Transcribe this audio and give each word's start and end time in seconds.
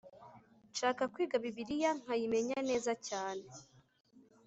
Nshaka 0.71 1.03
kwiga 1.13 1.35
bibiliya 1.43 1.91
nkayimenya 2.01 2.57
neza 2.69 2.91
cyane 3.07 3.45